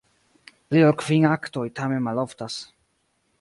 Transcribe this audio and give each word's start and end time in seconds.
Pli 0.71 0.79
ol 0.87 0.95
kvin 1.01 1.27
aktoj 1.33 1.67
tamen 1.81 2.03
maloftas. 2.09 2.57